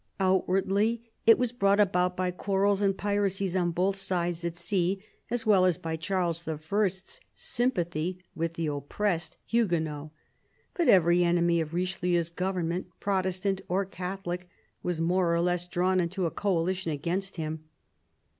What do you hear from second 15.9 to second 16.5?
into a